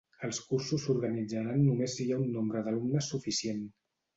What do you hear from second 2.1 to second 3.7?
ha un nombre d'alumnes suficient.